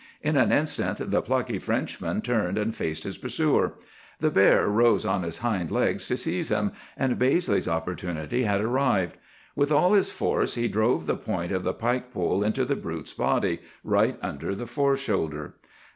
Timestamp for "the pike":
11.63-12.11